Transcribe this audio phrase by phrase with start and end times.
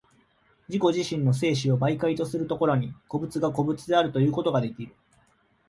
[0.67, 4.95] 自己自身の生死を媒介とする所に、個物が個物であるということができる。